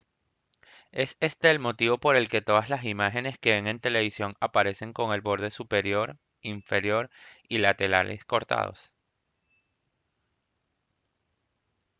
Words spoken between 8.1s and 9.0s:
cortados